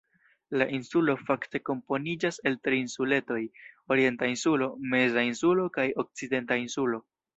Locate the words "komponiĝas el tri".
1.69-2.79